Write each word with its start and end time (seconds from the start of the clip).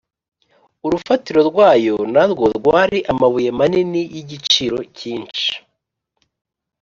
Urufatiro 0.85 1.41
rwayo 1.49 1.95
na 2.13 2.23
rwo 2.31 2.45
rwari 2.57 2.99
amabuye 3.11 3.49
manini 3.57 4.01
y’igiciro 4.13 4.77
cyinshi 4.97 5.49